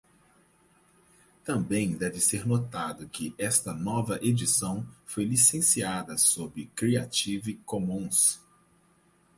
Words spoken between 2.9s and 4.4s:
que esta nova